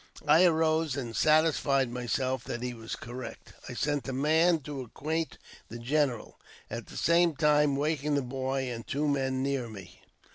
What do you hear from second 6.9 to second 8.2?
same time waking